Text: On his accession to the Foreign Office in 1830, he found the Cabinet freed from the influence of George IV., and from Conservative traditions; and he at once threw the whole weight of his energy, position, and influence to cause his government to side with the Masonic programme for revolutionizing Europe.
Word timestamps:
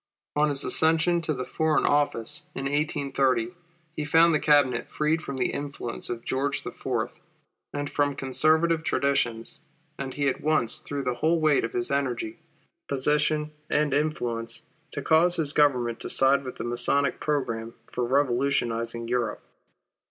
On 0.35 0.49
his 0.49 0.65
accession 0.65 1.21
to 1.21 1.33
the 1.35 1.45
Foreign 1.45 1.85
Office 1.85 2.47
in 2.55 2.63
1830, 2.63 3.53
he 3.95 4.03
found 4.03 4.33
the 4.33 4.39
Cabinet 4.39 4.89
freed 4.89 5.21
from 5.21 5.37
the 5.37 5.51
influence 5.51 6.09
of 6.09 6.25
George 6.25 6.65
IV., 6.65 7.21
and 7.71 7.87
from 7.87 8.15
Conservative 8.15 8.83
traditions; 8.83 9.59
and 9.99 10.15
he 10.15 10.27
at 10.27 10.41
once 10.41 10.79
threw 10.79 11.03
the 11.03 11.13
whole 11.13 11.39
weight 11.39 11.63
of 11.63 11.73
his 11.73 11.91
energy, 11.91 12.39
position, 12.87 13.51
and 13.69 13.93
influence 13.93 14.63
to 14.93 15.03
cause 15.03 15.35
his 15.35 15.53
government 15.53 15.99
to 15.99 16.09
side 16.09 16.45
with 16.45 16.55
the 16.55 16.63
Masonic 16.63 17.19
programme 17.19 17.75
for 17.85 18.03
revolutionizing 18.03 19.07
Europe. 19.07 19.43